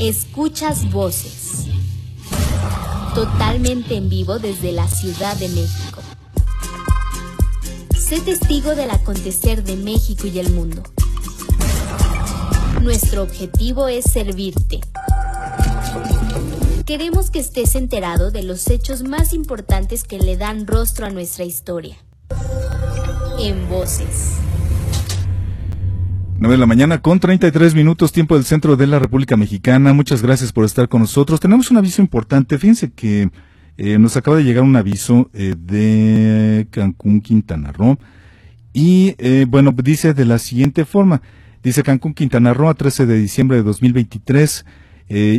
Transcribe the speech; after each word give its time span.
Escuchas 0.00 0.90
voces. 0.90 1.66
Totalmente 3.14 3.94
en 3.94 4.08
vivo 4.08 4.40
desde 4.40 4.72
la 4.72 4.88
Ciudad 4.88 5.36
de 5.36 5.48
México. 5.48 6.00
Sé 7.96 8.20
testigo 8.20 8.74
del 8.74 8.90
acontecer 8.90 9.62
de 9.62 9.76
México 9.76 10.26
y 10.26 10.40
el 10.40 10.50
mundo. 10.50 10.82
Nuestro 12.82 13.22
objetivo 13.22 13.86
es 13.86 14.04
servirte. 14.04 14.80
Queremos 16.84 17.30
que 17.30 17.38
estés 17.38 17.76
enterado 17.76 18.32
de 18.32 18.42
los 18.42 18.66
hechos 18.68 19.04
más 19.04 19.32
importantes 19.32 20.02
que 20.02 20.18
le 20.18 20.36
dan 20.36 20.66
rostro 20.66 21.06
a 21.06 21.10
nuestra 21.10 21.44
historia. 21.44 21.96
En 23.38 23.68
voces. 23.68 24.38
9 26.36 26.54
de 26.54 26.58
la 26.58 26.66
mañana 26.66 27.00
con 27.00 27.20
33 27.20 27.74
minutos 27.74 28.12
tiempo 28.12 28.34
del 28.34 28.44
centro 28.44 28.76
de 28.76 28.88
la 28.88 28.98
República 28.98 29.36
Mexicana. 29.36 29.92
Muchas 29.92 30.20
gracias 30.20 30.52
por 30.52 30.64
estar 30.64 30.88
con 30.88 31.00
nosotros. 31.02 31.38
Tenemos 31.38 31.70
un 31.70 31.76
aviso 31.76 32.02
importante. 32.02 32.58
Fíjense 32.58 32.92
que 32.92 33.30
eh, 33.76 33.98
nos 33.98 34.16
acaba 34.16 34.36
de 34.36 34.44
llegar 34.44 34.64
un 34.64 34.74
aviso 34.74 35.30
eh, 35.32 35.54
de 35.56 36.66
Cancún, 36.70 37.20
Quintana 37.20 37.70
Roo. 37.70 37.98
Y 38.72 39.14
eh, 39.18 39.46
bueno, 39.48 39.72
dice 39.72 40.12
de 40.12 40.24
la 40.24 40.38
siguiente 40.38 40.84
forma. 40.84 41.22
Dice 41.62 41.84
Cancún, 41.84 42.14
Quintana 42.14 42.52
Roo, 42.52 42.68
a 42.68 42.74
13 42.74 43.06
de 43.06 43.16
diciembre 43.16 43.56
de 43.56 43.62
2023. 43.62 44.66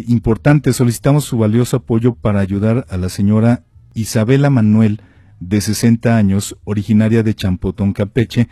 importante, 0.07 0.71
solicitamos 0.71 1.25
su 1.25 1.37
valioso 1.37 1.77
apoyo 1.77 2.15
para 2.15 2.39
ayudar 2.39 2.85
a 2.89 2.97
la 2.97 3.09
señora 3.09 3.63
Isabela 3.93 4.49
Manuel, 4.49 5.01
de 5.41 5.59
60 5.59 6.15
años, 6.15 6.57
originaria 6.63 7.21
de 7.21 7.35
Champotón, 7.35 7.91
Campeche, 7.91 8.47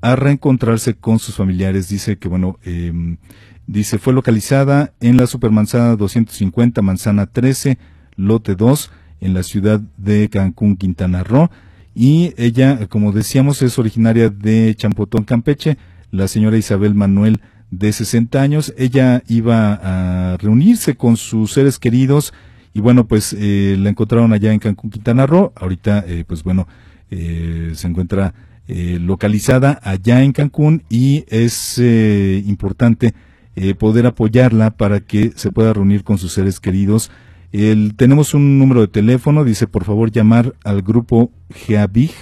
a 0.00 0.16
reencontrarse 0.16 0.94
con 0.94 1.18
sus 1.18 1.36
familiares. 1.36 1.88
Dice 1.88 2.18
que, 2.18 2.28
bueno, 2.28 2.58
em, 2.64 3.18
dice, 3.66 3.98
fue 3.98 4.12
localizada 4.12 4.92
en 5.00 5.16
la 5.16 5.26
Supermanzana 5.26 5.96
250, 5.96 6.82
Manzana 6.82 7.26
13, 7.26 7.78
lote 8.16 8.54
2, 8.54 8.90
en 9.20 9.34
la 9.34 9.42
ciudad 9.42 9.80
de 9.96 10.28
Cancún, 10.28 10.76
Quintana 10.76 11.22
Roo. 11.22 11.50
Y 11.94 12.34
ella, 12.36 12.86
como 12.88 13.12
decíamos, 13.12 13.62
es 13.62 13.78
originaria 13.78 14.30
de 14.30 14.74
Champotón, 14.76 15.24
Campeche, 15.24 15.76
la 16.10 16.28
señora 16.28 16.56
Isabel 16.56 16.94
Manuel, 16.94 17.40
de 17.70 17.92
60 17.92 18.40
años. 18.40 18.74
Ella 18.76 19.22
iba 19.28 20.32
a 20.32 20.36
reunirse 20.38 20.96
con 20.96 21.16
sus 21.16 21.52
seres 21.52 21.78
queridos 21.78 22.32
y 22.72 22.80
bueno, 22.80 23.06
pues 23.06 23.34
eh, 23.38 23.76
la 23.78 23.90
encontraron 23.90 24.32
allá 24.32 24.52
en 24.52 24.60
Cancún, 24.60 24.90
Quintana 24.90 25.26
Roo. 25.26 25.52
Ahorita, 25.56 26.04
eh, 26.06 26.24
pues 26.26 26.42
bueno, 26.44 26.68
eh, 27.10 27.72
se 27.74 27.88
encuentra 27.88 28.34
eh, 28.72 29.00
localizada 29.00 29.80
allá 29.82 30.22
en 30.22 30.30
Cancún 30.30 30.84
y 30.88 31.24
es 31.26 31.76
eh, 31.82 32.40
importante 32.46 33.14
eh, 33.56 33.74
poder 33.74 34.06
apoyarla 34.06 34.70
para 34.70 35.00
que 35.00 35.32
se 35.34 35.50
pueda 35.50 35.72
reunir 35.72 36.04
con 36.04 36.18
sus 36.18 36.34
seres 36.34 36.60
queridos. 36.60 37.10
El, 37.50 37.96
tenemos 37.96 38.32
un 38.32 38.60
número 38.60 38.82
de 38.82 38.86
teléfono, 38.86 39.42
dice 39.42 39.66
por 39.66 39.82
favor 39.82 40.12
llamar 40.12 40.54
al 40.62 40.82
grupo 40.82 41.32
GEAVIG, 41.52 42.12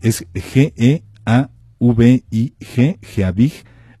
es 0.00 0.26
G-E-A-V-I-G, 0.32 1.02
GEAVIG, 3.02 3.52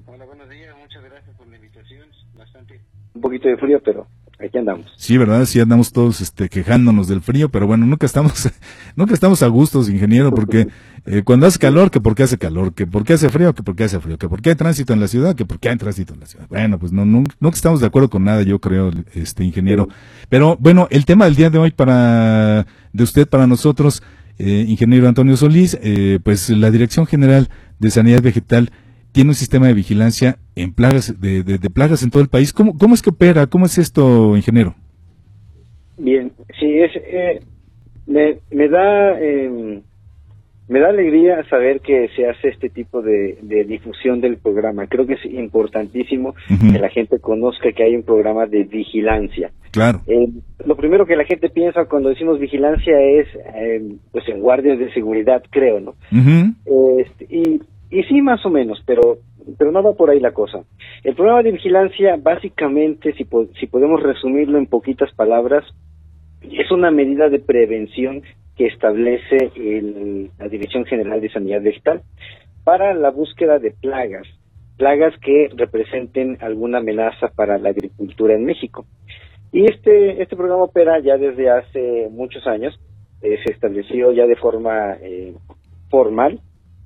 Hola, 0.06 0.26
buenos 0.26 0.48
días, 0.48 0.76
muchas 0.80 1.04
gracias 1.04 1.36
por 1.36 1.48
la 1.48 1.56
invitación. 1.56 2.08
Bastante, 2.38 2.82
un 3.16 3.22
poquito 3.22 3.48
de 3.48 3.58
frío, 3.58 3.82
pero 3.84 4.08
aquí 4.40 4.58
andamos. 4.58 4.86
Sí, 4.98 5.18
verdad, 5.18 5.46
sí 5.46 5.60
andamos 5.60 5.92
todos 5.92 6.22
este, 6.22 6.50
quejándonos 6.50 7.08
del 7.08 7.22
frío, 7.22 7.50
pero 7.50 7.68
bueno, 7.68 7.86
nunca 7.86 8.06
estamos, 8.06 8.50
nunca 8.96 9.14
estamos 9.14 9.42
a 9.44 9.48
gustos, 9.48 9.90
ingeniero, 9.90 10.34
porque 10.34 10.68
eh, 11.06 11.24
cuando 11.24 11.48
hace 11.48 11.60
calor, 11.60 11.92
que 11.92 12.00
porque 12.00 12.24
hace 12.24 12.38
calor, 12.38 12.74
que 12.74 12.86
porque 12.86 13.14
hace 13.14 13.30
frío, 13.30 13.54
que 13.54 13.64
porque 13.64 13.84
hace 13.86 14.00
frío, 14.00 14.18
que 14.18 14.30
porque 14.30 14.50
hay 14.50 14.56
tránsito 14.56 14.94
en 14.94 15.00
la 15.00 15.08
ciudad, 15.08 15.36
que 15.36 15.46
porque 15.46 15.70
hay 15.70 15.78
tránsito 15.78 16.14
en 16.14 16.20
la 16.20 16.26
ciudad. 16.26 16.48
Bueno, 16.50 16.80
pues 16.80 16.92
no, 16.92 17.06
nunca, 17.06 17.36
estamos 17.54 17.80
de 17.82 17.88
acuerdo 17.88 18.10
con 18.10 18.24
nada, 18.24 18.42
yo 18.44 18.60
creo, 18.60 18.92
este 19.14 19.44
ingeniero. 19.44 19.88
Pero 20.30 20.58
bueno, 20.60 20.88
el 20.92 21.06
tema 21.06 21.26
del 21.26 21.36
día 21.36 21.50
de 21.50 21.58
hoy 21.58 21.72
para 21.72 22.68
de 22.94 23.04
usted, 23.04 23.28
para 23.28 23.48
nosotros, 23.48 24.04
eh, 24.40 24.66
ingeniero 24.68 25.08
Antonio 25.08 25.36
Solís, 25.38 25.78
eh, 25.82 26.20
pues 26.24 26.50
la 26.50 26.70
Dirección 26.72 27.08
General 27.08 27.50
de 27.80 27.92
Sanidad 27.92 28.22
Vegetal 28.22 28.72
tiene 29.18 29.32
un 29.32 29.36
sistema 29.36 29.66
de 29.66 29.74
vigilancia 29.74 30.38
en 30.56 30.76
plagas, 30.76 31.20
de, 31.20 31.42
de, 31.42 31.70
plagas 31.72 32.04
en 32.04 32.12
todo 32.12 32.22
el 32.22 32.30
país. 32.30 32.54
¿Cómo, 32.54 32.78
¿Cómo 32.78 32.94
es 32.94 33.02
que 33.02 33.10
opera? 33.10 33.48
¿Cómo 33.48 33.66
es 33.66 33.80
esto, 33.80 34.38
ingeniero? 34.38 34.76
Bien, 35.98 36.32
sí, 36.60 36.78
es, 36.80 36.92
eh, 36.96 37.42
me, 38.06 38.38
me 38.52 38.70
da 38.70 39.20
eh, 39.20 39.82
me 40.68 40.80
da 40.80 40.90
alegría 40.90 41.44
saber 41.50 41.80
que 41.80 42.10
se 42.16 42.28
hace 42.28 42.50
este 42.50 42.70
tipo 42.70 43.02
de, 43.02 43.40
de 43.42 43.64
difusión 43.64 44.22
del 44.22 44.38
programa. 44.38 44.86
Creo 44.86 45.08
que 45.08 45.14
es 45.14 45.26
importantísimo 45.26 46.36
que 46.48 46.78
la 46.78 46.90
gente 46.90 47.18
conozca 47.18 47.72
que 47.72 47.84
hay 47.84 47.96
un 47.96 48.04
programa 48.04 48.46
de 48.46 48.66
vigilancia. 48.66 49.50
Claro. 49.72 50.02
Eh, 50.06 50.30
lo 50.64 50.76
primero 50.76 51.08
que 51.08 51.16
la 51.16 51.26
gente 51.26 51.50
piensa 51.50 51.86
cuando 51.86 52.10
decimos 52.10 52.40
vigilancia 52.40 53.02
es, 53.02 53.28
eh, 53.56 53.96
pues, 54.12 54.28
en 54.30 54.42
guardias 54.42 54.78
de 54.78 54.94
seguridad, 54.94 55.42
creo, 55.50 55.80
¿no? 55.80 55.96
este, 57.00 57.26
y 57.30 57.62
y 57.90 58.04
sí, 58.04 58.22
más 58.22 58.46
o 58.46 58.50
menos, 58.50 58.82
pero 58.86 59.18
pero 59.58 59.72
no 59.72 59.82
va 59.82 59.94
por 59.94 60.10
ahí 60.10 60.20
la 60.20 60.34
cosa. 60.34 60.64
El 61.04 61.16
programa 61.16 61.44
de 61.44 61.52
vigilancia, 61.52 62.18
básicamente, 62.22 63.14
si, 63.14 63.28
si 63.60 63.68
podemos 63.68 64.04
resumirlo 64.04 64.58
en 64.58 64.68
poquitas 64.68 65.14
palabras, 65.14 65.64
es 66.42 66.72
una 66.72 66.92
medida 66.92 67.30
de 67.30 67.40
prevención 67.40 68.24
que 68.56 68.68
establece 68.68 69.52
el, 69.56 70.32
la 70.38 70.48
Dirección 70.48 70.86
General 70.86 71.22
de 71.22 71.30
Sanidad 71.30 71.62
Vegetal 71.62 72.02
para 72.64 72.94
la 72.94 73.12
búsqueda 73.12 73.60
de 73.60 73.72
plagas, 73.72 74.28
plagas 74.78 75.14
que 75.22 75.50
representen 75.56 76.38
alguna 76.42 76.80
amenaza 76.80 77.30
para 77.36 77.58
la 77.58 77.70
agricultura 77.70 78.34
en 78.34 78.46
México. 78.46 78.86
Y 79.52 79.64
este, 79.72 80.22
este 80.22 80.36
programa 80.36 80.64
opera 80.64 81.00
ya 81.00 81.18
desde 81.18 81.50
hace 81.50 82.10
muchos 82.12 82.46
años, 82.48 82.78
eh, 83.22 83.38
se 83.46 83.54
estableció 83.54 84.12
ya 84.12 84.26
de 84.28 84.36
forma 84.36 84.98
eh, 85.02 85.34
formal 85.90 86.42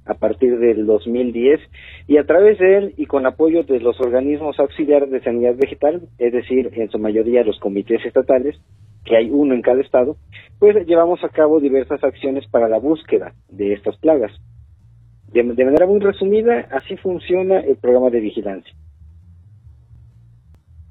a 0.06 0.16
partir 0.16 0.58
del 0.58 0.86
2010 0.86 1.60
y 2.08 2.18
a 2.18 2.26
través 2.26 2.58
de 2.60 2.78
él 2.78 2.94
y 2.98 3.06
con 3.06 3.26
apoyo 3.26 3.64
de 3.64 3.80
los 3.80 4.00
organismos 4.00 4.60
auxiliares 4.60 5.12
de 5.12 5.22
sanidad 5.22 5.56
vegetal, 5.56 6.02
es 6.18 6.34
decir, 6.34 6.72
en 6.74 6.90
su 6.90 7.00
mayoría 7.00 7.44
los 7.44 7.60
comités 7.60 8.04
estatales, 8.06 8.60
que 9.06 9.16
hay 9.16 9.30
uno 9.32 9.54
en 9.54 9.62
cada 9.62 9.82
estado, 9.82 10.18
pues 10.60 10.76
llevamos 10.86 11.24
a 11.24 11.30
cabo 11.30 11.60
diversas 11.60 12.04
acciones 12.04 12.46
para 12.50 12.68
la 12.68 12.80
búsqueda 12.80 13.34
de 13.50 13.74
estas 13.74 13.98
plagas. 13.98 14.32
De, 15.34 15.44
manera 15.44 15.88
muy 15.88 16.00
resumida, 16.00 16.68
así 16.72 16.98
funciona 16.98 17.62
el 17.62 17.78
programa 17.78 18.10
de 18.10 18.20
vigilancia. 18.20 18.74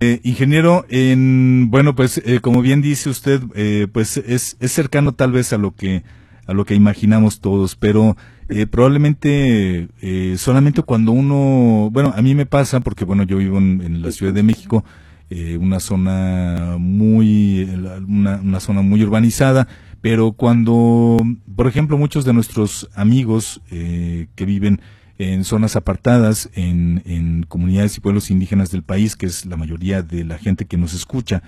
Eh, 0.00 0.18
ingeniero, 0.24 0.86
en, 0.88 1.70
bueno, 1.70 1.94
pues 1.94 2.18
eh, 2.26 2.40
como 2.40 2.62
bien 2.62 2.80
dice 2.80 3.10
usted, 3.10 3.40
eh, 3.54 3.86
pues 3.92 4.16
es, 4.16 4.56
es 4.58 4.72
cercano 4.72 5.12
tal 5.12 5.32
vez 5.32 5.52
a 5.52 5.58
lo 5.58 5.72
que 5.72 6.02
a 6.50 6.52
lo 6.52 6.64
que 6.64 6.74
imaginamos 6.74 7.38
todos, 7.40 7.76
pero 7.76 8.16
eh, 8.48 8.66
probablemente 8.66 9.86
eh, 10.02 10.34
solamente 10.36 10.82
cuando 10.82 11.12
uno, 11.12 11.90
bueno, 11.92 12.12
a 12.16 12.20
mí 12.22 12.34
me 12.34 12.44
pasa, 12.44 12.80
porque 12.80 13.04
bueno, 13.04 13.22
yo 13.22 13.36
vivo 13.36 13.58
en, 13.58 14.02
la 14.02 14.10
Ciudad 14.10 14.32
de 14.32 14.42
México, 14.42 14.84
eh, 15.30 15.56
una 15.58 15.78
zona 15.78 16.74
muy, 16.76 17.62
una, 18.08 18.38
una, 18.38 18.58
zona 18.58 18.82
muy 18.82 19.00
urbanizada, 19.00 19.68
pero 20.00 20.32
cuando, 20.32 21.18
por 21.54 21.68
ejemplo, 21.68 21.96
muchos 21.96 22.24
de 22.24 22.32
nuestros 22.32 22.90
amigos 22.96 23.62
eh, 23.70 24.26
que 24.34 24.44
viven 24.44 24.80
en 25.18 25.44
zonas 25.44 25.76
apartadas, 25.76 26.50
en, 26.54 27.02
en 27.06 27.44
comunidades 27.44 27.96
y 27.96 28.00
pueblos 28.00 28.28
indígenas 28.28 28.72
del 28.72 28.82
país, 28.82 29.14
que 29.14 29.26
es 29.26 29.46
la 29.46 29.56
mayoría 29.56 30.02
de 30.02 30.24
la 30.24 30.36
gente 30.36 30.64
que 30.64 30.76
nos 30.76 30.94
escucha, 30.94 31.44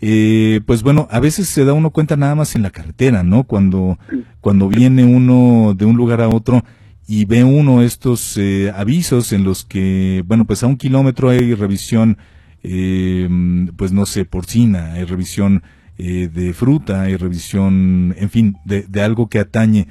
eh, 0.00 0.60
pues 0.66 0.82
bueno, 0.82 1.08
a 1.10 1.20
veces 1.20 1.48
se 1.48 1.64
da 1.64 1.72
uno 1.72 1.90
cuenta 1.90 2.16
nada 2.16 2.34
más 2.34 2.54
en 2.54 2.62
la 2.62 2.70
carretera, 2.70 3.22
¿no? 3.22 3.44
Cuando, 3.44 3.98
cuando 4.40 4.68
viene 4.68 5.04
uno 5.04 5.74
de 5.74 5.84
un 5.84 5.96
lugar 5.96 6.20
a 6.20 6.28
otro 6.28 6.62
y 7.08 7.24
ve 7.24 7.44
uno 7.44 7.82
estos 7.82 8.36
eh, 8.36 8.72
avisos 8.74 9.32
en 9.32 9.44
los 9.44 9.64
que, 9.64 10.22
bueno, 10.26 10.44
pues 10.44 10.62
a 10.62 10.66
un 10.66 10.76
kilómetro 10.76 11.28
hay 11.28 11.54
revisión, 11.54 12.18
eh, 12.62 13.28
pues 13.76 13.92
no 13.92 14.06
sé, 14.06 14.24
porcina, 14.24 14.94
hay 14.94 15.04
revisión 15.04 15.62
eh, 15.98 16.28
de 16.32 16.52
fruta, 16.52 17.02
hay 17.02 17.16
revisión, 17.16 18.14
en 18.18 18.30
fin, 18.30 18.56
de, 18.64 18.82
de 18.82 19.02
algo 19.02 19.28
que 19.28 19.38
atañe 19.38 19.86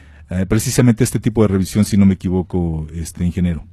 precisamente 0.49 1.03
este 1.03 1.19
tipo 1.19 1.43
de 1.43 1.49
revisión, 1.49 1.85
si 1.85 1.97
no 1.97 2.05
me 2.07 2.15
equivoco, 2.15 2.87
este 2.95 3.23
ingeniero. 3.23 3.63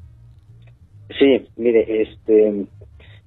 Sí, 1.19 1.49
mire, 1.57 2.03
este, 2.03 2.67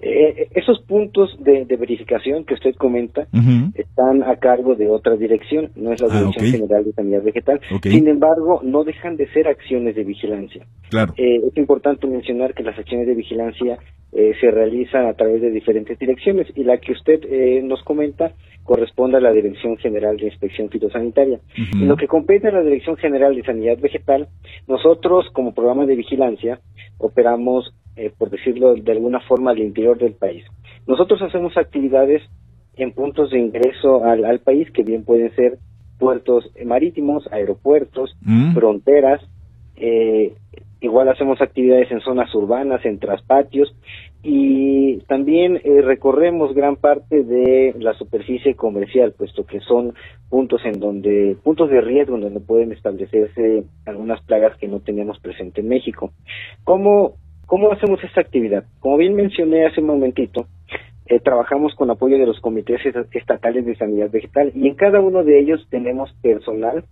eh, 0.08 0.50
esos 0.54 0.80
puntos 0.82 1.36
de, 1.40 1.66
verificación 1.66 2.46
que 2.46 2.54
usted 2.54 2.76
comenta 2.76 3.28
están 3.74 4.22
a 4.24 4.36
cargo 4.38 4.76
de 4.76 4.88
otra 4.88 5.16
dirección, 5.16 5.72
no 5.76 5.94
es 5.94 6.02
la 6.02 6.08
ah, 6.12 6.20
Dirección 6.20 6.46
General 6.46 6.86
de 6.86 6.92
Sanidad 6.92 7.24
Vegetal. 7.24 7.60
Sin 7.82 8.08
embargo, 8.08 8.62
no 8.64 8.84
dejan 8.84 9.18
de 9.18 9.28
ser 9.34 9.48
acciones 9.48 9.96
de 9.96 10.04
vigilancia. 10.04 10.66
Claro. 10.90 11.14
Eh, 11.18 11.42
es 11.48 11.58
importante 11.58 12.06
mencionar 12.06 12.54
que 12.54 12.64
las 12.64 12.78
acciones 12.78 13.08
de 13.08 13.16
vigilancia 13.16 13.80
eh, 14.12 14.34
se 14.40 14.52
realizan 14.52 15.08
a 15.08 15.14
través 15.14 15.42
de 15.42 15.52
diferentes 15.52 15.98
direcciones 15.98 16.48
y 16.56 16.64
la 16.64 16.78
que 16.78 16.94
usted 16.94 17.20
eh, 17.28 17.62
nos 17.64 17.84
comenta 17.84 18.32
corresponde 18.64 19.18
a 19.18 19.22
la 19.22 19.32
Dirección 19.32 19.76
General 19.78 20.18
de 20.18 20.28
Inspección 20.28 20.70
Fitosanitaria. 20.70 21.40
En 21.56 21.88
lo 21.88 21.98
que 21.98 22.08
compete 22.08 22.48
a 22.48 22.52
la 22.52 22.62
Dirección 22.62 22.96
General 22.98 23.36
de 23.36 23.44
Sanidad 23.44 23.78
Vegetal, 23.78 24.28
nosotros 24.68 25.26
como 25.34 25.54
programa 25.54 25.86
de 25.86 25.96
vigilancia 25.96 26.60
operamos 26.98 27.74
eh, 27.96 28.12
por 28.18 28.30
decirlo 28.30 28.76
de 28.76 28.92
alguna 28.92 29.20
forma, 29.22 29.52
al 29.52 29.60
interior 29.60 29.98
del 29.98 30.14
país. 30.14 30.44
Nosotros 30.88 31.22
hacemos 31.22 31.58
actividades 31.58 32.22
en 32.76 32.92
puntos 32.92 33.32
de 33.32 33.40
ingreso 33.40 34.04
al, 34.04 34.40
país 34.40 34.70
que 34.72 34.84
bien 34.84 35.04
pueden 35.04 35.34
ser 35.36 35.58
puertos 35.98 36.52
marítimos, 36.66 37.28
aeropuertos, 37.32 38.16
mm. 38.22 38.54
fronteras, 38.54 39.22
eh, 39.78 40.34
igual 40.82 41.10
hacemos 41.10 41.42
actividades 41.42 41.92
en 41.92 42.02
zonas 42.02 42.34
urbanas, 42.36 42.86
en 42.86 43.00
traspatios 43.00 43.74
y 44.24 44.98
también 45.08 45.62
eh, 45.64 45.82
recorremos 45.82 46.54
gran 46.54 46.76
parte 46.76 47.24
de 47.24 47.76
la 47.80 47.94
superficie 47.94 48.56
comercial, 48.56 49.14
puesto 49.18 49.46
que 49.46 49.60
son 49.62 49.94
puntos 50.30 50.62
en 50.66 50.80
donde, 50.80 51.38
puntos 51.44 51.70
de 51.70 51.82
riesgo 51.82 52.16
en 52.16 52.22
donde 52.22 52.40
pueden 52.40 52.72
establecerse 52.72 53.64
algunas 53.86 54.22
plagas 54.24 54.58
que 54.58 54.68
no 54.68 54.80
teníamos 54.80 55.20
presente 55.20 55.62
en 55.62 55.70
México. 55.70 56.12
¿Cómo 56.64 57.14
¿Cómo 57.46 57.72
hacemos 57.72 58.04
esta 58.04 58.22
actividad? 58.22 58.66
Como 58.80 58.98
bien 58.98 59.16
mencioné 59.16 59.68
hace 59.68 59.82
un 59.82 59.88
momentito, 59.88 60.48
eh, 61.06 61.20
trabajamos 61.20 61.76
con 61.76 61.92
apoyo 61.92 62.18
de 62.18 62.26
los 62.26 62.40
comités 62.40 62.82
estatales 63.12 63.66
de 63.66 63.76
sanidad 63.76 64.10
vegetal 64.10 64.52
y 64.56 64.68
en 64.68 64.74
cada 64.74 65.00
uno 65.00 65.24
de 65.24 65.40
ellos 65.40 65.68
tenemos 65.70 66.12
personal 66.24 66.84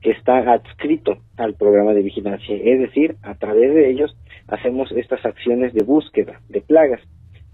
que 0.00 0.12
está 0.12 0.38
adscrito 0.38 1.18
al 1.36 1.54
programa 1.54 1.92
de 1.92 2.02
vigilancia, 2.02 2.54
es 2.54 2.78
decir, 2.78 3.16
a 3.22 3.34
través 3.34 3.74
de 3.74 3.90
ellos 3.90 4.16
hacemos 4.46 4.92
estas 4.92 5.24
acciones 5.26 5.74
de 5.74 5.82
búsqueda 5.82 6.40
de 6.48 6.60
plagas. 6.60 7.00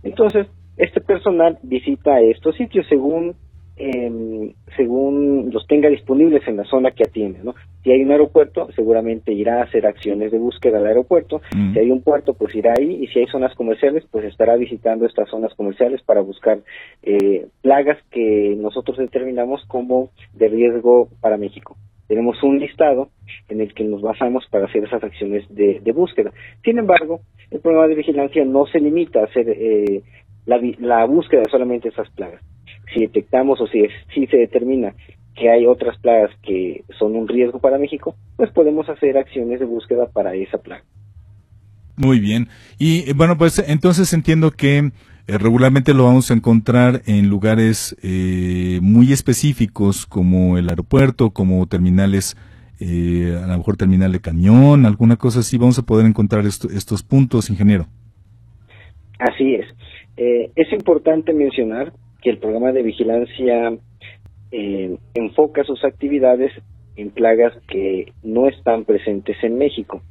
Entonces, 0.02 0.46
este 0.76 1.00
personal 1.00 1.58
visita 1.62 2.20
estos 2.20 2.56
sitios 2.56 2.86
según 2.88 3.34
eh, 3.76 4.54
según 4.76 5.50
los 5.52 5.66
tenga 5.66 5.88
disponibles 5.88 6.46
en 6.46 6.56
la 6.56 6.64
zona 6.64 6.90
que 6.90 7.04
atiende, 7.04 7.40
¿no? 7.42 7.54
Si 7.82 7.90
hay 7.90 8.02
un 8.02 8.12
aeropuerto, 8.12 8.68
seguramente 8.76 9.32
irá 9.32 9.60
a 9.60 9.64
hacer 9.64 9.86
acciones 9.86 10.30
de 10.30 10.38
búsqueda 10.38 10.78
al 10.78 10.86
aeropuerto. 10.86 11.42
Si 11.50 11.78
hay 11.78 11.90
un 11.90 12.02
puerto, 12.02 12.34
pues 12.34 12.54
irá 12.54 12.74
ahí. 12.78 13.02
Y 13.02 13.08
si 13.08 13.18
hay 13.18 13.26
zonas 13.26 13.54
comerciales, 13.56 14.04
pues 14.10 14.24
estará 14.24 14.54
visitando 14.56 15.04
estas 15.04 15.28
zonas 15.28 15.52
comerciales 15.54 16.00
para 16.02 16.20
buscar 16.20 16.60
eh, 17.02 17.46
plagas 17.60 17.98
que 18.12 18.54
nosotros 18.56 18.98
determinamos 18.98 19.64
como 19.66 20.10
de 20.32 20.48
riesgo 20.48 21.08
para 21.20 21.36
México. 21.36 21.76
Tenemos 22.06 22.40
un 22.44 22.60
listado 22.60 23.08
en 23.48 23.60
el 23.60 23.74
que 23.74 23.84
nos 23.84 24.00
basamos 24.00 24.46
para 24.48 24.66
hacer 24.66 24.84
esas 24.84 25.02
acciones 25.02 25.44
de, 25.52 25.92
búsqueda. 25.92 26.30
Sin 26.62 26.78
embargo, 26.78 27.20
el 27.50 27.58
programa 27.60 27.88
de 27.88 27.96
vigilancia 27.96 28.44
no 28.44 28.66
se 28.66 28.78
limita 28.78 29.20
a 29.20 29.24
hacer 29.24 29.48
eh, 29.48 30.02
la, 30.46 30.60
la 30.78 31.04
búsqueda 31.06 31.42
de 31.42 31.50
solamente 31.50 31.88
esas 31.88 32.08
plagas 32.10 32.42
si 32.92 33.00
detectamos 33.00 33.60
o 33.60 33.66
si, 33.66 33.86
si 34.14 34.26
se 34.26 34.36
determina 34.36 34.94
que 35.34 35.50
hay 35.50 35.66
otras 35.66 35.98
plagas 35.98 36.30
que 36.42 36.84
son 36.98 37.16
un 37.16 37.26
riesgo 37.26 37.58
para 37.58 37.78
México, 37.78 38.14
pues 38.36 38.50
podemos 38.50 38.88
hacer 38.88 39.16
acciones 39.16 39.60
de 39.60 39.66
búsqueda 39.66 40.06
para 40.12 40.34
esa 40.34 40.58
plaga. 40.58 40.84
Muy 41.96 42.20
bien. 42.20 42.48
Y 42.78 43.10
eh, 43.10 43.12
bueno, 43.14 43.36
pues 43.38 43.62
entonces 43.66 44.12
entiendo 44.12 44.50
que 44.50 44.78
eh, 44.78 44.92
regularmente 45.38 45.94
lo 45.94 46.04
vamos 46.04 46.30
a 46.30 46.34
encontrar 46.34 47.02
en 47.06 47.28
lugares 47.28 47.96
eh, 48.02 48.80
muy 48.82 49.12
específicos 49.12 50.06
como 50.06 50.58
el 50.58 50.68
aeropuerto, 50.68 51.30
como 51.30 51.66
terminales, 51.66 52.36
a 52.80 53.46
lo 53.46 53.58
mejor 53.58 53.76
terminal 53.76 54.10
de 54.10 54.20
camión, 54.20 54.86
alguna 54.86 55.16
cosa 55.16 55.38
así. 55.38 55.56
Vamos 55.56 55.78
a 55.78 55.82
poder 55.82 56.04
encontrar 56.04 56.44
estos 56.46 57.04
puntos, 57.04 57.48
ingeniero. 57.48 57.86
Así 59.20 59.54
es. 59.54 59.66
es 60.16 60.72
importante 60.72 61.32
mencionar 61.32 61.92
que 62.22 62.30
el 62.30 62.38
programa 62.38 62.72
de 62.72 62.82
vigilancia 62.82 63.76
eh, 64.50 64.96
enfoca 65.14 65.64
sus 65.64 65.84
actividades 65.84 66.52
en 66.96 67.10
plagas 67.10 67.52
que 67.68 68.12
no 68.22 68.48
están 68.48 68.84
presentes 68.84 69.36
en 69.42 69.58
México. 69.58 70.02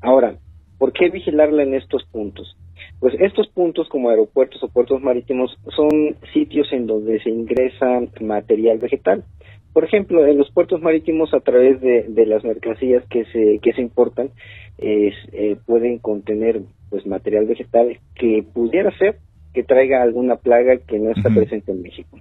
Ahora, 0.00 0.36
¿por 0.78 0.92
qué 0.92 1.10
vigilarla 1.10 1.62
en 1.62 1.74
estos 1.74 2.04
puntos? 2.04 2.56
Pues 2.98 3.14
estos 3.20 3.48
puntos 3.48 3.88
como 3.88 4.10
aeropuertos 4.10 4.62
o 4.62 4.68
puertos 4.68 5.00
marítimos 5.00 5.56
son 5.76 6.16
sitios 6.32 6.72
en 6.72 6.86
donde 6.86 7.20
se 7.20 7.30
ingresa 7.30 8.00
material 8.20 8.78
vegetal. 8.78 9.24
Por 9.72 9.84
ejemplo, 9.84 10.26
en 10.26 10.38
los 10.38 10.50
puertos 10.50 10.82
marítimos 10.82 11.32
a 11.32 11.40
través 11.40 11.80
de, 11.80 12.26
las 12.26 12.44
mercancías 12.44 13.04
que 13.08 13.24
se, 13.26 13.58
que 13.60 13.72
se 13.72 13.80
importan 13.80 14.30
eh, 14.78 15.56
pueden 15.66 15.98
contener 15.98 16.62
pues 16.90 17.06
material 17.06 17.46
vegetal 17.46 17.98
que 18.14 18.44
pudiera 18.52 18.96
ser 18.98 19.16
que 19.52 19.62
traiga 19.62 20.02
alguna 20.02 20.36
plaga 20.36 20.78
que 20.78 20.98
no 20.98 21.10
está 21.10 21.30
presente 21.30 21.72
en 21.72 21.82
México. 21.82 22.18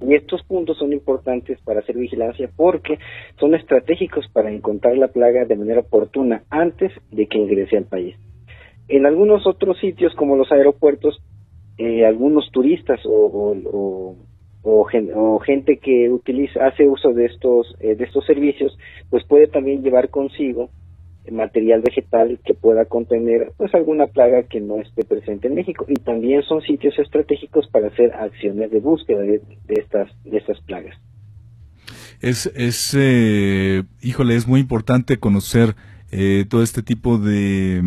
Y 0.00 0.14
estos 0.14 0.42
puntos 0.44 0.78
son 0.78 0.92
importantes 0.92 1.58
para 1.64 1.80
hacer 1.80 1.96
vigilancia 1.96 2.48
porque 2.56 2.98
son 3.38 3.54
estratégicos 3.54 4.28
para 4.32 4.50
encontrar 4.50 4.96
la 4.96 5.08
plaga 5.08 5.44
de 5.44 5.56
manera 5.56 5.80
oportuna 5.80 6.42
antes 6.50 6.92
de 7.10 7.26
que 7.26 7.38
ingrese 7.38 7.76
al 7.76 7.84
país. 7.84 8.16
En 8.86 9.06
algunos 9.06 9.46
otros 9.46 9.78
sitios 9.80 10.14
como 10.14 10.36
los 10.36 10.50
aeropuertos, 10.52 11.20
eh, 11.76 12.06
algunos 12.06 12.50
turistas 12.52 13.00
o, 13.04 13.54
o, 14.62 15.38
gente 15.44 15.78
que 15.78 16.10
utiliza 16.10 16.66
hace 16.66 16.86
uso 16.86 17.12
de 17.12 17.26
estos 17.26 17.74
eh, 17.80 17.94
de 17.94 18.04
estos 18.04 18.26
servicios, 18.26 18.76
pues 19.08 19.24
puede 19.24 19.46
también 19.46 19.82
llevar 19.82 20.10
consigo 20.10 20.68
material 21.30 21.80
vegetal 21.80 22.38
que 22.44 22.54
pueda 22.54 22.84
contener 22.84 23.52
pues 23.56 23.74
alguna 23.74 24.06
plaga 24.06 24.44
que 24.44 24.60
no 24.60 24.80
esté 24.80 25.04
presente 25.04 25.48
en 25.48 25.54
México 25.54 25.84
y 25.88 25.94
también 25.94 26.42
son 26.42 26.62
sitios 26.62 26.98
estratégicos 26.98 27.68
para 27.68 27.88
hacer 27.88 28.12
acciones 28.12 28.70
de 28.70 28.80
búsqueda 28.80 29.20
de, 29.20 29.40
estas 29.68 30.10
de 30.24 30.38
estas 30.38 30.60
plagas. 30.62 30.96
Es 32.20 32.46
es 32.56 32.96
eh, 32.98 33.84
híjole 34.02 34.34
es 34.34 34.46
muy 34.46 34.60
importante 34.60 35.18
conocer 35.18 35.74
eh, 36.10 36.46
todo 36.48 36.62
este 36.62 36.82
tipo 36.82 37.18
de, 37.18 37.82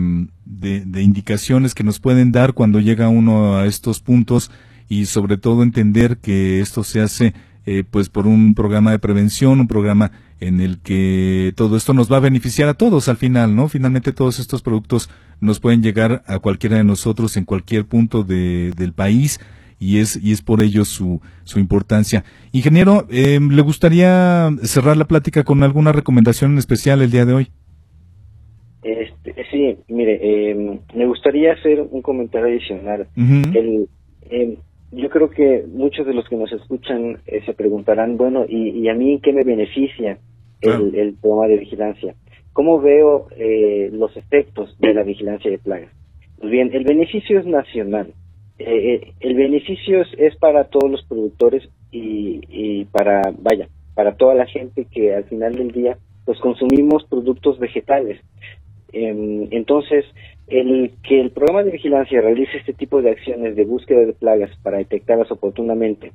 de, 0.45 1.01
indicaciones 1.01 1.73
que 1.73 1.83
nos 1.83 1.99
pueden 1.99 2.31
dar 2.31 2.53
cuando 2.53 2.79
llega 2.79 3.09
uno 3.09 3.57
a 3.57 3.65
estos 3.65 3.99
puntos 3.99 4.51
y 4.87 5.05
sobre 5.05 5.37
todo 5.37 5.63
entender 5.63 6.17
que 6.17 6.59
esto 6.59 6.83
se 6.83 7.01
hace 7.01 7.33
eh, 7.65 7.83
pues 7.89 8.09
por 8.09 8.27
un 8.27 8.53
programa 8.53 8.91
de 8.91 8.99
prevención, 8.99 9.59
un 9.59 9.67
programa 9.67 10.11
en 10.41 10.59
el 10.59 10.81
que 10.81 11.53
todo 11.55 11.77
esto 11.77 11.93
nos 11.93 12.11
va 12.11 12.17
a 12.17 12.21
beneficiar 12.21 12.67
a 12.67 12.73
todos 12.73 13.07
al 13.07 13.15
final, 13.15 13.55
¿no? 13.55 13.69
Finalmente 13.69 14.11
todos 14.11 14.39
estos 14.39 14.61
productos 14.61 15.09
nos 15.39 15.59
pueden 15.59 15.81
llegar 15.81 16.23
a 16.27 16.39
cualquiera 16.39 16.77
de 16.77 16.83
nosotros 16.83 17.37
en 17.37 17.45
cualquier 17.45 17.85
punto 17.85 18.23
de, 18.23 18.73
del 18.75 18.91
país 18.91 19.39
y 19.79 19.99
es, 19.99 20.19
y 20.21 20.31
es 20.31 20.41
por 20.41 20.61
ello 20.61 20.83
su, 20.83 21.21
su 21.43 21.59
importancia. 21.59 22.23
Ingeniero, 22.51 23.07
eh, 23.09 23.39
¿le 23.39 23.61
gustaría 23.61 24.49
cerrar 24.63 24.97
la 24.97 25.05
plática 25.05 25.43
con 25.43 25.63
alguna 25.63 25.91
recomendación 25.91 26.53
en 26.53 26.57
especial 26.57 27.01
el 27.01 27.11
día 27.11 27.25
de 27.25 27.33
hoy? 27.33 27.47
Este, 28.83 29.35
sí, 29.51 29.77
mire, 29.89 30.19
eh, 30.21 30.79
me 30.95 31.05
gustaría 31.05 31.53
hacer 31.53 31.81
un 31.81 32.01
comentario 32.01 32.47
adicional. 32.47 33.07
el, 33.15 33.87
eh, 34.29 34.57
yo 34.91 35.09
creo 35.09 35.29
que 35.29 35.65
muchos 35.67 36.05
de 36.05 36.13
los 36.13 36.27
que 36.27 36.35
nos 36.35 36.51
escuchan 36.51 37.19
eh, 37.25 37.41
se 37.45 37.53
preguntarán, 37.53 38.17
bueno, 38.17 38.45
¿y, 38.47 38.69
¿y, 38.69 38.89
a 38.89 38.93
mí 38.93 39.19
qué 39.21 39.31
me 39.33 39.43
beneficia 39.43 40.17
el, 40.61 40.95
el 40.95 41.13
programa 41.15 41.47
de 41.47 41.57
vigilancia? 41.57 42.15
¿Cómo 42.53 42.81
veo 42.81 43.27
eh, 43.37 43.89
los 43.93 44.15
efectos 44.17 44.77
de 44.79 44.93
la 44.93 45.03
vigilancia 45.03 45.49
de 45.49 45.57
plagas? 45.57 45.91
Pues 46.37 46.51
bien, 46.51 46.71
el 46.73 46.83
beneficio 46.83 47.39
es 47.39 47.45
nacional. 47.45 48.13
eh, 48.59 49.13
el 49.19 49.35
beneficio 49.35 50.01
es, 50.17 50.35
para 50.37 50.65
todos 50.65 50.91
los 50.91 51.03
productores 51.05 51.67
y, 51.91 52.41
y, 52.49 52.85
para, 52.85 53.21
vaya, 53.39 53.69
para 53.95 54.15
toda 54.15 54.35
la 54.35 54.45
gente 54.45 54.85
que 54.91 55.15
al 55.15 55.23
final 55.25 55.55
del 55.55 55.71
día 55.71 55.97
pues 56.25 56.39
consumimos 56.39 57.05
productos 57.05 57.59
vegetales. 57.59 58.21
Em, 58.93 59.47
entonces, 59.51 60.05
el 60.47 60.91
que 61.03 61.21
el 61.21 61.31
programa 61.31 61.63
de 61.63 61.71
vigilancia 61.71 62.21
realice 62.21 62.57
este 62.57 62.73
tipo 62.73 63.01
de 63.01 63.11
acciones 63.11 63.55
de 63.55 63.65
búsqueda 63.65 64.05
de 64.05 64.13
plagas 64.13 64.51
para 64.63 64.79
detectarlas 64.79 65.31
oportunamente, 65.31 66.11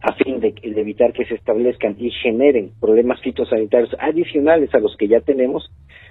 a 0.00 0.14
fin 0.14 0.40
de, 0.40 0.54
evitar 0.62 1.12
que 1.12 1.24
se 1.26 1.34
establezcan 1.34 1.96
y 1.98 2.10
generen 2.10 2.72
problemas 2.80 3.20
fitosanitarios 3.20 3.94
adicionales 3.98 4.74
a 4.74 4.78
los 4.78 4.96
que 4.96 5.08
ya 5.08 5.20
tenemos, 5.20 5.70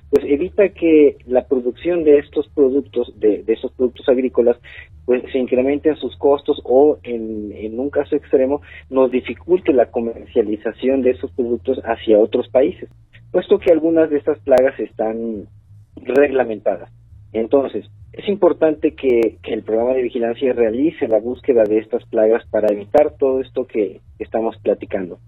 pues 0.10 0.26
evita 0.26 0.70
que 0.70 1.18
la 1.26 1.48
producción 1.48 2.04
de 2.04 2.20
estos 2.20 2.48
productos, 2.50 3.20
de, 3.20 3.44
de 3.44 3.54
esos 3.54 3.72
productos 3.74 4.08
agrícolas, 4.10 4.58
pues 5.06 5.24
se 5.32 5.40
incrementen 5.40 5.96
sus 5.96 6.16
costos 6.18 6.62
o 6.64 7.00
en, 7.04 7.52
en 7.52 7.80
un 7.80 7.90
caso 7.90 8.16
extremo 8.16 8.62
nos 8.90 9.12
dificulte 9.12 9.74
la 9.74 9.88
comercialización 9.88 11.02
de 11.02 11.12
esos 11.12 11.32
productos 11.32 11.80
hacia 11.84 12.20
otros 12.20 12.48
países, 12.50 12.90
puesto 13.32 13.58
que 13.60 13.72
algunas 13.72 14.10
de 14.10 14.18
estas 14.18 14.40
plagas 14.40 14.80
están 14.80 15.48
reglamentadas. 15.96 16.90
Entonces, 17.34 17.86
es 18.14 18.28
importante 18.30 18.94
que, 18.94 19.38
el 19.44 19.64
programa 19.64 19.94
de 19.94 20.04
vigilancia 20.04 20.54
realice 20.54 21.08
la 21.08 21.20
búsqueda 21.20 21.64
de 21.64 21.80
estas 21.80 22.06
plagas 22.06 22.46
para 22.50 22.72
evitar 22.72 23.16
todo 23.18 23.42
esto 23.42 23.66
que 23.66 24.02
estamos 24.20 24.56
platicando. 24.58 25.20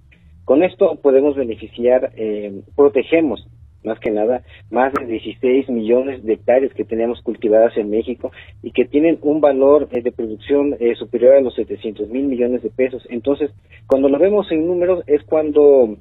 Con 0.45 0.61
esto 0.61 0.99
podemos 1.01 1.35
beneficiar, 1.35 2.11
eh, 2.15 2.61
protegemos 2.75 3.47
más 3.83 3.99
que 3.99 4.11
nada 4.11 4.43
más 4.71 4.93
de 4.93 5.05
16 5.05 5.69
millones 5.69 6.23
de 6.23 6.33
hectáreas 6.33 6.73
que 6.73 6.83
tenemos 6.83 7.21
cultivadas 7.21 7.77
en 7.77 7.89
México 7.89 8.31
y 8.61 8.71
que 8.71 8.85
tienen 8.85 9.19
un 9.21 9.41
valor 9.41 9.87
eh, 9.91 10.01
de 10.01 10.11
producción 10.11 10.75
eh, 10.79 10.95
superior 10.95 11.35
a 11.35 11.41
los 11.41 11.55
700 11.55 12.09
mil 12.09 12.25
millones 12.25 12.63
de 12.63 12.69
pesos. 12.69 13.03
Entonces, 13.09 13.51
cuando 13.87 14.09
lo 14.09 14.19
vemos 14.19 14.51
en 14.51 14.67
números 14.67 15.03
es 15.07 15.23
cuando 15.23 15.97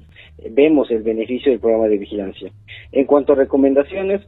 vemos 0.51 0.91
el 0.91 1.03
beneficio 1.03 1.51
del 1.51 1.61
programa 1.61 1.87
de 1.87 1.97
vigilancia. 1.97 2.51
En 2.91 3.05
cuanto 3.05 3.33
a 3.33 3.37
recomendaciones, 3.37 4.21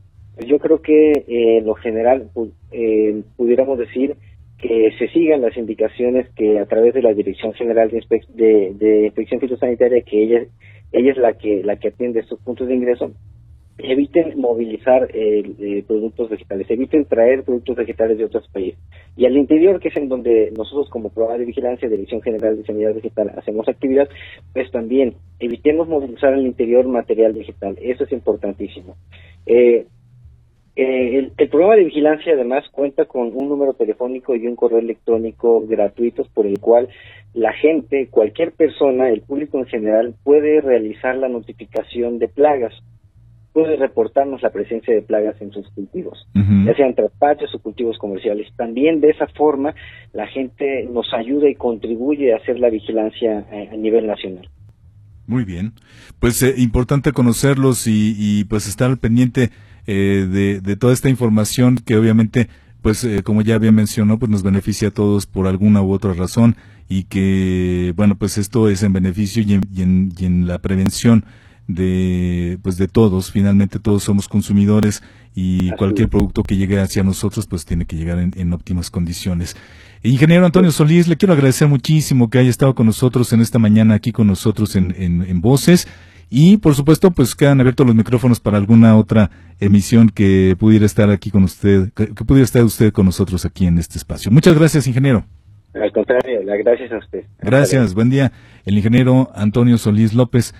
yo 0.45 0.59
creo 0.59 0.81
que 0.81 1.11
eh, 1.11 1.57
en 1.57 1.65
lo 1.65 1.75
general 1.75 2.29
eh, 2.71 3.21
pudiéramos 3.35 3.79
decir 3.79 4.15
que 4.57 4.91
se 4.97 5.07
sigan 5.09 5.41
las 5.41 5.55
indicaciones 5.55 6.27
que 6.35 6.59
a 6.59 6.65
través 6.65 6.93
de 6.93 7.01
la 7.01 7.13
Dirección 7.13 7.53
General 7.53 7.89
de, 7.89 8.73
de, 8.73 9.05
Inspección 9.05 9.39
Fitosanitaria, 9.39 10.01
que 10.01 10.23
ella, 10.23 10.45
ella 10.91 11.11
es 11.11 11.17
la 11.17 11.33
que, 11.33 11.63
la 11.63 11.75
que 11.75 11.89
atiende 11.89 12.21
estos 12.21 12.39
puntos 12.39 12.67
de 12.67 12.75
ingreso, 12.75 13.11
eviten 13.77 14.39
movilizar 14.39 15.07
eh, 15.13 15.83
productos 15.87 16.29
vegetales, 16.29 16.69
eviten 16.71 17.05
traer 17.05 17.43
productos 17.43 17.75
vegetales 17.75 18.17
de 18.17 18.25
otros 18.25 18.47
países. 18.49 18.79
Y 19.15 19.25
al 19.25 19.37
interior, 19.37 19.79
que 19.79 19.89
es 19.89 19.97
en 19.97 20.09
donde 20.09 20.51
nosotros 20.57 20.89
como 20.89 21.09
programa 21.09 21.37
de 21.37 21.45
vigilancia, 21.45 21.87
Dirección 21.87 22.21
General 22.21 22.57
de 22.57 22.65
Sanidad 22.65 22.95
Vegetal, 22.95 23.31
hacemos 23.37 23.67
actividad, 23.67 24.09
pues 24.53 24.71
también 24.71 25.13
evitemos 25.39 25.87
movilizar 25.87 26.33
al 26.33 26.45
interior 26.45 26.87
material 26.87 27.33
vegetal. 27.33 27.77
Eso 27.79 28.05
es 28.05 28.11
importantísimo. 28.11 28.95
Eh, 29.45 29.85
eh, 30.79 31.31
el, 31.35 31.49
programa 31.49 31.75
de 31.75 31.85
vigilancia 31.85 32.33
además 32.33 32.63
cuenta 32.71 33.05
con 33.05 33.31
un 33.33 33.49
número 33.49 33.73
telefónico 33.73 34.35
y 34.35 34.45
un 34.45 34.55
correo 34.55 34.77
electrónico 34.77 35.65
gratuitos 35.65 36.27
por 36.27 36.45
el 36.45 36.59
cual 36.59 36.87
la 37.33 37.51
gente, 37.53 38.09
cualquier 38.11 38.51
persona, 38.51 39.09
el 39.09 39.21
público 39.21 39.57
en 39.57 39.65
general, 39.65 40.13
puede 40.23 40.61
realizar 40.61 41.15
la 41.17 41.29
notificación 41.29 42.19
de 42.19 42.27
plagas, 42.27 42.75
puede 43.53 43.75
reportarnos 43.75 44.43
la 44.43 44.51
presencia 44.51 44.93
de 44.93 45.01
plagas 45.01 45.41
en 45.41 45.51
sus 45.51 45.67
cultivos, 45.71 46.27
ya 46.35 46.75
sean 46.75 46.93
traspachos 46.93 47.55
o 47.55 47.59
cultivos 47.59 47.97
comerciales. 47.97 48.47
También 48.55 49.01
de 49.01 49.09
esa 49.09 49.25
forma 49.35 49.73
la 50.13 50.27
gente 50.27 50.87
nos 50.91 51.11
ayuda 51.11 51.49
y 51.49 51.55
contribuye 51.55 52.33
a 52.33 52.37
hacer 52.37 52.59
la 52.59 52.69
vigilancia 52.69 53.47
eh, 53.51 53.69
a, 53.71 53.75
nivel 53.75 54.05
nacional. 54.05 54.47
Muy 55.25 55.43
bien, 55.43 55.73
pues 56.19 56.43
eh, 56.43 56.53
importante 56.57 57.13
conocerlos 57.13 57.87
y, 57.87 58.13
y 58.15 58.43
pues 58.43 58.67
estar 58.67 58.91
al 58.91 58.99
pendiente 58.99 59.49
eh, 59.87 60.27
de, 60.29 60.59
de, 60.59 60.75
toda 60.75 60.91
esta 60.93 61.07
información 61.07 61.77
que 61.77 61.95
obviamente, 61.95 62.49
pues 62.81 63.05
eh, 63.05 63.23
como 63.23 63.41
ya 63.41 63.55
había 63.55 63.71
mencionado, 63.71 64.19
pues 64.19 64.29
nos 64.29 64.43
beneficia 64.43 64.89
a 64.89 64.91
todos 64.91 65.25
por 65.25 65.47
alguna 65.47 65.81
u 65.81 65.93
otra 65.93 66.13
razón 66.13 66.57
y 66.89 67.03
que, 67.03 67.93
bueno, 67.95 68.17
pues 68.17 68.37
esto 68.37 68.69
es 68.69 68.83
en 68.83 68.91
beneficio 68.91 69.43
y 69.43 69.53
en, 69.53 70.11
y 70.17 70.25
en, 70.25 70.45
la 70.45 70.59
prevención 70.59 71.23
de 71.67 72.59
pues 72.61 72.77
de 72.77 72.89
todos. 72.89 73.31
Finalmente 73.31 73.79
todos 73.79 74.03
somos 74.03 74.27
consumidores 74.27 75.03
y 75.33 75.71
cualquier 75.71 76.09
producto 76.09 76.43
que 76.43 76.57
llegue 76.57 76.79
hacia 76.79 77.03
nosotros 77.03 77.47
pues 77.47 77.65
tiene 77.65 77.85
que 77.85 77.95
llegar 77.95 78.19
en, 78.19 78.33
en, 78.35 78.51
óptimas 78.51 78.89
condiciones. 78.89 79.55
Ingeniero 80.03 80.45
Antonio 80.45 80.71
Solís 80.71 81.07
le 81.07 81.15
quiero 81.15 81.33
agradecer 81.33 81.67
muchísimo 81.67 82.29
que 82.29 82.39
haya 82.39 82.49
estado 82.49 82.75
con 82.75 82.87
nosotros 82.87 83.31
en 83.31 83.39
esta 83.39 83.57
mañana 83.57 83.95
aquí 83.95 84.11
con 84.11 84.27
nosotros 84.27 84.75
en, 84.75 84.93
en, 84.97 85.23
en 85.23 85.39
voces 85.41 85.87
y 86.29 86.57
por 86.57 86.75
supuesto, 86.75 87.11
pues 87.11 87.35
quedan 87.35 87.59
abiertos 87.59 87.85
los 87.85 87.95
micrófonos 87.95 88.39
para 88.39 88.57
alguna 88.57 88.97
otra 88.97 89.31
emisión 89.59 90.09
que 90.09 90.55
pudiera 90.59 90.85
estar 90.85 91.09
aquí 91.09 91.31
con 91.31 91.43
usted, 91.43 91.91
que, 91.93 92.07
pudiera 92.07 92.43
estar 92.43 92.63
usted 92.63 92.91
con 92.91 93.05
nosotros 93.05 93.45
aquí 93.45 93.65
en 93.65 93.77
este 93.77 93.97
espacio. 93.97 94.31
Muchas 94.31 94.57
gracias, 94.57 94.87
ingeniero. 94.87 95.25
Al 95.73 95.91
contrario, 95.91 96.41
gracias 96.43 96.91
a 96.91 96.97
usted. 96.97 97.25
Gracias, 97.39 97.93
buen 97.93 98.09
día. 98.09 98.31
El 98.65 98.77
ingeniero 98.77 99.31
Antonio 99.35 99.77
Solís 99.77 100.13
López 100.13 100.53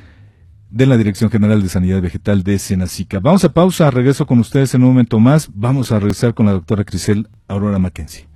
de 0.70 0.86
la 0.86 0.98
Dirección 0.98 1.30
General 1.30 1.62
de 1.62 1.70
Sanidad 1.70 2.02
Vegetal 2.02 2.44
de 2.44 2.60
Senacica. 2.60 3.20
Vamos 3.20 3.44
a 3.44 3.54
pausa, 3.54 3.90
regreso 3.90 4.26
con 4.26 4.40
ustedes 4.40 4.74
en 4.74 4.84
un 4.84 4.90
momento 4.90 5.20
más. 5.20 5.50
Vamos 5.54 5.92
a 5.92 6.00
regresar 6.00 6.34
con 6.34 6.46
la 6.46 6.52
doctora 6.54 6.84
Crisel 6.84 7.28
Aurora 7.48 7.80
Mackenzie. 7.80 8.28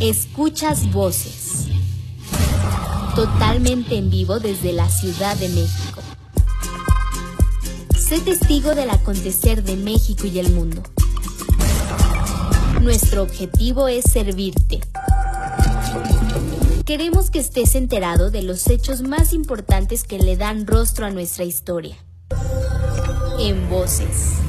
Escuchas 0.00 0.92
voces 0.92 1.45
totalmente 3.16 3.96
en 3.96 4.10
vivo 4.10 4.40
desde 4.40 4.74
la 4.74 4.90
Ciudad 4.90 5.34
de 5.38 5.48
México. 5.48 6.02
Sé 7.98 8.20
testigo 8.20 8.74
del 8.74 8.90
acontecer 8.90 9.64
de 9.64 9.74
México 9.74 10.26
y 10.26 10.38
el 10.38 10.52
mundo. 10.52 10.82
Nuestro 12.82 13.22
objetivo 13.22 13.88
es 13.88 14.04
servirte. 14.04 14.80
Queremos 16.84 17.30
que 17.30 17.38
estés 17.38 17.74
enterado 17.74 18.30
de 18.30 18.42
los 18.42 18.68
hechos 18.68 19.00
más 19.00 19.32
importantes 19.32 20.04
que 20.04 20.18
le 20.18 20.36
dan 20.36 20.66
rostro 20.66 21.06
a 21.06 21.10
nuestra 21.10 21.44
historia. 21.44 21.96
En 23.38 23.70
voces. 23.70 24.45